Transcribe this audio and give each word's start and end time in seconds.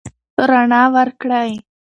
رڼا 0.49 0.83
ورکړئ. 0.95 1.51